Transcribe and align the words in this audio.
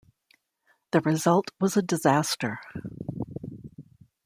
The 0.93 1.01
result 1.01 1.51
was 1.59 1.77
a 1.77 1.83
disaster. 1.83 2.59